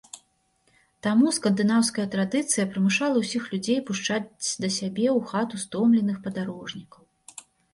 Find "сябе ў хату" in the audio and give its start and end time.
4.79-5.55